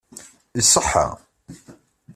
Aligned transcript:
Iṣeḥḥa. 0.59 1.05